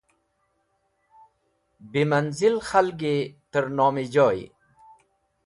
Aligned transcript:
Bi 1.91 2.01
mẽnzil 2.09 2.55
khalgi 2.67 3.15
tẽrnomẽjy 3.51 4.39